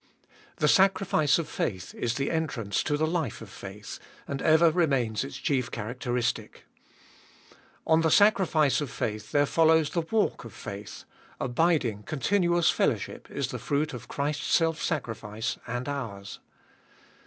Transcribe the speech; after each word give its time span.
THE 0.55 0.67
sacrifice 0.67 1.37
of 1.37 1.47
faith 1.47 1.93
is 1.93 2.15
the 2.15 2.31
entrance 2.31 2.81
to 2.85 2.97
the 2.97 3.05
life 3.05 3.39
of 3.39 3.51
faith, 3.51 3.99
and 4.27 4.41
ever 4.41 4.71
remains 4.71 5.23
its 5.23 5.37
chief 5.37 5.69
characteristic. 5.69 6.63
On 7.85 8.01
the 8.01 8.09
sacrifice 8.09 8.81
of 8.81 8.89
faith 8.89 9.31
there 9.31 9.45
follows 9.45 9.91
the 9.91 10.01
walk 10.01 10.43
of 10.43 10.53
faith— 10.53 11.03
abiding, 11.49 12.01
continuous 12.01 12.71
fellowship 12.71 13.29
is 13.29 13.49
the 13.49 13.59
fruit 13.59 13.93
of 13.93 14.07
Christ's 14.07 14.47
self 14.47 14.81
sacrifice 14.81 15.59
and 15.67 15.87
ours. 15.87 16.39